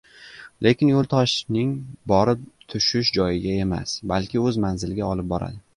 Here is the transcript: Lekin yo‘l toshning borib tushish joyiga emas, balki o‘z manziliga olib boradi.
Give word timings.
Lekin 0.67 0.89
yo‘l 0.91 1.09
toshning 1.11 1.75
borib 2.13 2.49
tushish 2.75 3.15
joyiga 3.19 3.55
emas, 3.69 3.97
balki 4.15 4.45
o‘z 4.47 4.63
manziliga 4.67 5.11
olib 5.15 5.33
boradi. 5.37 5.67